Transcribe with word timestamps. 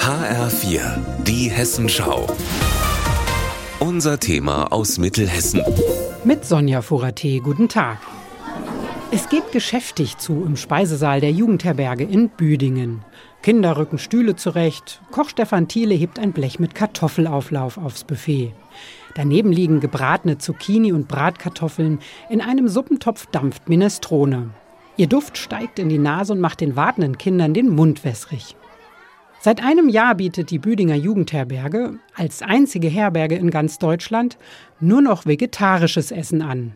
HR4, 0.00 0.80
die 1.22 1.48
Hessenschau. 1.48 2.26
Unser 3.78 4.18
Thema 4.18 4.72
aus 4.72 4.98
Mittelhessen. 4.98 5.62
Mit 6.24 6.44
Sonja 6.44 6.82
Furate, 6.82 7.40
guten 7.40 7.68
Tag. 7.68 7.98
Es 9.12 9.28
geht 9.28 9.52
geschäftig 9.52 10.18
zu 10.18 10.44
im 10.44 10.56
Speisesaal 10.56 11.20
der 11.20 11.30
Jugendherberge 11.30 12.04
in 12.04 12.30
Büdingen. 12.30 13.04
Kinder 13.42 13.76
rücken 13.76 13.98
Stühle 13.98 14.34
zurecht. 14.34 15.00
Koch 15.12 15.28
Stefan 15.28 15.68
Thiele 15.68 15.94
hebt 15.94 16.18
ein 16.18 16.32
Blech 16.32 16.58
mit 16.58 16.74
Kartoffelauflauf 16.74 17.78
aufs 17.78 18.04
Buffet. 18.04 18.52
Daneben 19.14 19.52
liegen 19.52 19.80
gebratene 19.80 20.38
Zucchini 20.38 20.92
und 20.92 21.06
Bratkartoffeln. 21.06 22.00
In 22.28 22.40
einem 22.40 22.68
Suppentopf 22.68 23.26
dampft 23.26 23.68
Minestrone. 23.68 24.50
Ihr 24.98 25.06
Duft 25.06 25.38
steigt 25.38 25.78
in 25.78 25.88
die 25.88 25.96
Nase 25.96 26.32
und 26.32 26.40
macht 26.40 26.60
den 26.60 26.74
wartenden 26.74 27.18
Kindern 27.18 27.54
den 27.54 27.68
Mund 27.68 28.04
wässrig. 28.04 28.56
Seit 29.38 29.62
einem 29.62 29.88
Jahr 29.88 30.16
bietet 30.16 30.50
die 30.50 30.58
Büdinger 30.58 30.96
Jugendherberge 30.96 32.00
als 32.16 32.42
einzige 32.42 32.88
Herberge 32.88 33.36
in 33.36 33.52
ganz 33.52 33.78
Deutschland 33.78 34.38
nur 34.80 35.00
noch 35.00 35.24
vegetarisches 35.24 36.10
Essen 36.10 36.42
an. 36.42 36.72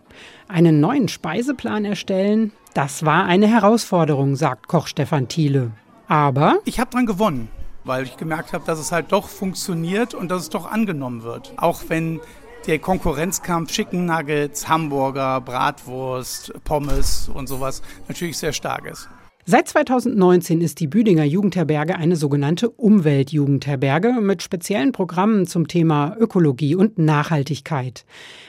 Einen 0.47 0.79
neuen 0.79 1.09
Speiseplan 1.09 1.85
erstellen, 1.85 2.53
das 2.75 3.05
war 3.05 3.25
eine 3.25 3.49
Herausforderung, 3.49 4.37
sagt 4.37 4.69
Koch 4.69 4.87
Stefan 4.87 5.27
Thiele. 5.27 5.73
Aber 6.07 6.61
ich 6.65 6.79
habe 6.79 6.93
dran 6.93 7.07
gewonnen, 7.07 7.49
weil 7.83 8.05
ich 8.05 8.17
gemerkt 8.17 8.53
habe, 8.53 8.65
dass 8.65 8.79
es 8.79 8.93
halt 8.93 9.11
doch 9.11 9.27
funktioniert 9.27 10.15
und 10.15 10.31
dass 10.31 10.43
es 10.43 10.49
doch 10.49 10.71
angenommen 10.71 11.25
wird. 11.25 11.55
Auch 11.57 11.83
wenn 11.89 12.21
der 12.67 12.79
Konkurrenzkampf 12.79 13.73
Chicken 13.73 14.07
Nuggets, 14.07 14.69
Hamburger, 14.69 15.41
Bratwurst, 15.41 16.53
Pommes 16.65 17.29
und 17.33 17.49
sowas 17.49 17.83
natürlich 18.09 18.39
sehr 18.39 18.53
stark 18.53 18.87
ist. 18.87 19.09
Seit 19.45 19.69
2019 19.69 20.61
ist 20.61 20.79
die 20.79 20.87
Büdinger 20.87 21.25
Jugendherberge 21.25 21.97
eine 21.97 22.15
sogenannte 22.15 22.71
Umweltjugendherberge 22.71 24.21
mit 24.21 24.41
speziellen 24.41 24.93
Programmen 24.93 25.49
zum 25.49 25.67
Thema 25.67 26.17
Ökologie 26.17 26.77
und 26.77 26.97
Nachhaltigkeit. 26.99 28.05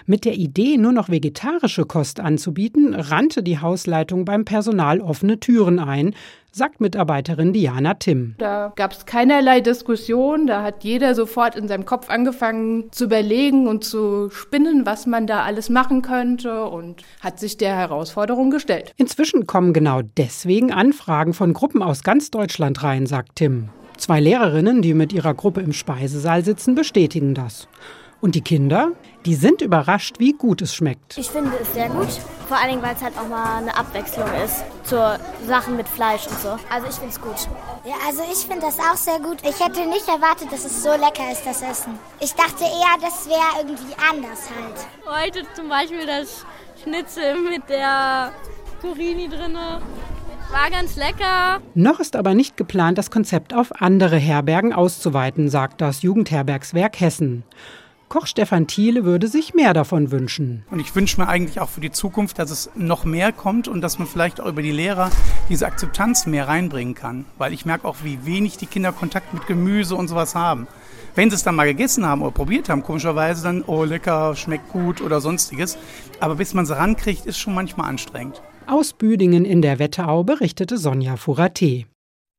Mit 0.06 0.24
der 0.24 0.36
Idee, 0.36 0.78
nur 0.78 0.92
noch 0.92 1.10
vegetarische 1.10 1.86
Kost 1.86 2.20
anzubieten, 2.20 2.94
rannte 2.94 3.42
die 3.42 3.58
Hausleitung 3.58 4.24
beim 4.24 4.46
Personal 4.46 5.02
offene 5.02 5.40
Türen 5.40 5.80
ein, 5.80 6.14
sagt 6.56 6.80
Mitarbeiterin 6.82 7.52
Diana 7.52 7.96
Timm. 7.96 8.36
Da 8.38 8.72
gab 8.76 8.92
es 8.92 9.06
keinerlei 9.06 9.60
Diskussion, 9.60 10.46
da 10.46 10.62
hat 10.62 10.84
jeder 10.84 11.16
sofort 11.16 11.56
in 11.56 11.68
seinem 11.68 11.86
Kopf 11.86 12.10
angefangen 12.10 12.92
zu 12.92 13.06
überlegen 13.06 13.68
und 13.68 13.84
zu 13.84 14.30
spinnen, 14.30 14.86
was 14.86 15.08
man 15.08 15.26
da 15.26 15.44
alles 15.44 15.70
machen 15.70 16.04
könnte 16.04 16.66
und 16.66 17.04
hat 17.22 17.40
sich 17.40 17.58
der 17.58 17.76
Herausforderung 17.76 18.52
gestellt. 18.52 18.94
Inzwischen 18.98 19.48
kommen 19.48 19.74
genau 19.74 20.02
deswegen 20.18 20.72
Anfragen 20.72 21.34
von 21.34 21.54
Gruppen 21.54 21.82
aus 21.82 22.04
ganz 22.04 22.30
Deutschland 22.30 22.84
rein, 22.84 23.08
sagt 23.08 23.38
Tim. 23.38 23.70
Zwei 23.98 24.20
Lehrerinnen, 24.20 24.82
die 24.82 24.94
mit 24.94 25.14
ihrer 25.14 25.34
Gruppe 25.34 25.62
im 25.62 25.74
Speisesaal 25.74 26.44
sitzen, 26.44 26.76
bestätigen 26.76 27.34
das. 27.34 27.68
Und 28.24 28.36
die 28.36 28.42
Kinder, 28.42 28.94
die 29.26 29.36
sind 29.36 29.62
überrascht, 29.62 30.18
wie 30.18 30.32
gut 30.32 30.62
es 30.62 30.74
schmeckt. 30.74 31.18
Ich 31.18 31.30
finde 31.30 31.52
es 31.62 31.74
sehr 31.74 31.90
gut, 31.90 32.08
vor 32.48 32.56
allem 32.56 32.82
weil 32.82 32.96
es 32.96 33.04
halt 33.04 33.18
auch 33.18 33.28
mal 33.28 33.58
eine 33.58 33.76
Abwechslung 33.76 34.30
ist 34.46 34.64
zu 34.86 34.96
Sachen 35.46 35.76
mit 35.76 35.90
Fleisch 35.90 36.26
und 36.28 36.40
so. 36.40 36.58
Also 36.70 36.88
ich 36.88 36.96
finde 36.96 37.10
es 37.10 37.20
gut. 37.20 37.50
Ja, 37.84 37.96
also 38.08 38.22
ich 38.32 38.48
finde 38.48 38.62
das 38.62 38.80
auch 38.80 38.96
sehr 38.96 39.20
gut. 39.20 39.40
Ich 39.44 39.60
hätte 39.60 39.86
nicht 39.90 40.08
erwartet, 40.08 40.54
dass 40.54 40.64
es 40.64 40.82
so 40.82 40.92
lecker 40.92 41.34
ist, 41.34 41.46
das 41.46 41.62
Essen. 41.62 42.00
Ich 42.22 42.34
dachte 42.34 42.64
eher, 42.64 42.96
das 43.02 43.28
wäre 43.28 43.60
irgendwie 43.60 43.94
anders 44.10 44.50
halt. 44.56 44.88
Heute 45.06 45.46
zum 45.54 45.68
Beispiel 45.68 46.06
das 46.08 46.46
Schnitzel 46.82 47.42
mit 47.42 47.68
der 47.68 48.32
Curini 48.80 49.28
drinne. 49.28 49.82
War 50.50 50.70
ganz 50.72 50.96
lecker. 50.96 51.60
Noch 51.74 52.00
ist 52.00 52.16
aber 52.16 52.36
nicht 52.36 52.56
geplant, 52.56 52.98
das 52.98 53.12
Konzept 53.12 53.54
auf 53.54 53.82
andere 53.82 54.16
Herbergen 54.16 54.72
auszuweiten, 54.72 55.50
sagt 55.50 55.82
das 55.82 56.04
Jugendherbergswerk 56.04 57.02
Hessen. 57.02 57.44
Koch 58.14 58.28
Stefan 58.28 58.68
Thiele 58.68 59.06
würde 59.06 59.28
sich 59.28 59.56
mehr 59.56 59.74
davon 59.74 60.12
wünschen. 60.12 60.64
Und 60.70 60.80
ich 60.80 60.96
wünsche 60.96 61.20
mir 61.20 61.28
eigentlich 61.28 61.60
auch 61.60 61.70
für 61.70 61.82
die 61.82 61.90
Zukunft, 61.90 62.38
dass 62.38 62.52
es 62.52 62.70
noch 62.76 63.06
mehr 63.06 63.32
kommt 63.32 63.68
und 63.68 63.82
dass 63.82 63.98
man 63.98 64.08
vielleicht 64.08 64.40
auch 64.40 64.46
über 64.46 64.62
die 64.62 64.72
Lehrer 64.72 65.10
diese 65.50 65.66
Akzeptanz 65.66 66.28
mehr 66.28 66.48
reinbringen 66.48 66.94
kann. 66.94 67.26
Weil 67.40 67.54
ich 67.54 67.66
merke 67.66 67.88
auch, 67.88 67.96
wie 68.04 68.24
wenig 68.24 68.58
die 68.58 68.68
Kinder 68.68 68.92
Kontakt 68.92 69.34
mit 69.34 69.48
Gemüse 69.48 69.96
und 69.96 70.10
sowas 70.10 70.36
haben. 70.36 70.68
Wenn 71.16 71.32
sie 71.32 71.38
es 71.38 71.44
dann 71.44 71.56
mal 71.56 71.66
gegessen 71.66 72.06
haben 72.06 72.22
oder 72.22 72.30
probiert 72.30 72.70
haben, 72.70 72.84
komischerweise 72.84 73.42
dann, 73.42 73.64
oh 73.66 73.84
lecker, 73.84 74.36
schmeckt 74.36 74.72
gut 74.72 75.02
oder 75.02 75.20
sonstiges. 75.20 75.80
Aber 76.20 76.36
bis 76.36 76.54
man 76.54 76.68
sie 76.68 76.78
rankriegt, 76.78 77.26
ist 77.26 77.40
schon 77.40 77.56
manchmal 77.56 77.90
anstrengend. 77.90 78.44
Aus 78.68 78.94
Büdingen 78.94 79.44
in 79.44 79.64
der 79.64 79.80
Wetterau 79.80 80.24
berichtete 80.24 80.78
Sonja 80.78 81.18
Furate. 81.18 81.86